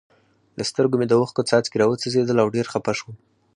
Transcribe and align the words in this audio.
له 0.57 0.63
سترګو 0.69 0.95
مې 0.99 1.05
د 1.07 1.13
اوښکو 1.19 1.47
څاڅکي 1.49 1.77
را 1.79 1.85
و 1.87 1.99
څڅېدل 2.01 2.37
او 2.43 2.47
ډېر 2.55 2.65
خپه 2.73 2.91
شوم. 2.97 3.15